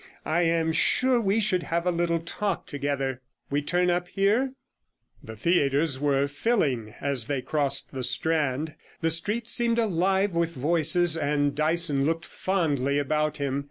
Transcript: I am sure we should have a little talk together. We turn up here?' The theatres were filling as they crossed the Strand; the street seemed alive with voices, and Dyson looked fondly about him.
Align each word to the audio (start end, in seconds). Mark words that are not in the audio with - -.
I 0.25 0.41
am 0.41 0.71
sure 0.71 1.21
we 1.21 1.39
should 1.39 1.61
have 1.61 1.85
a 1.85 1.91
little 1.91 2.19
talk 2.19 2.65
together. 2.65 3.21
We 3.51 3.61
turn 3.61 3.91
up 3.91 4.07
here?' 4.07 4.53
The 5.21 5.35
theatres 5.35 5.99
were 5.99 6.27
filling 6.27 6.95
as 6.99 7.27
they 7.27 7.43
crossed 7.43 7.91
the 7.91 8.01
Strand; 8.01 8.73
the 9.01 9.11
street 9.11 9.47
seemed 9.47 9.77
alive 9.77 10.31
with 10.31 10.55
voices, 10.55 11.15
and 11.15 11.53
Dyson 11.53 12.03
looked 12.03 12.25
fondly 12.25 12.97
about 12.97 13.37
him. 13.37 13.59